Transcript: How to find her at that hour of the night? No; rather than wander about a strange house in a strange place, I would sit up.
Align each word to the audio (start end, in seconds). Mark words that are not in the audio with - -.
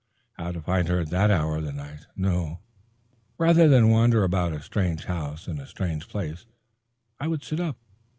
How 0.33 0.51
to 0.51 0.61
find 0.63 0.87
her 0.87 1.01
at 1.01 1.11
that 1.11 1.29
hour 1.29 1.57
of 1.57 1.63
the 1.63 1.71
night? 1.71 2.07
No; 2.15 2.57
rather 3.37 3.69
than 3.69 3.91
wander 3.91 4.23
about 4.23 4.51
a 4.51 4.59
strange 4.59 5.05
house 5.05 5.47
in 5.47 5.59
a 5.59 5.67
strange 5.67 6.07
place, 6.09 6.47
I 7.19 7.27
would 7.27 7.43
sit 7.43 7.59
up. 7.59 7.77